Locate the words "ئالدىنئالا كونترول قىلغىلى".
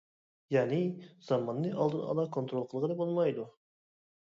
1.77-3.01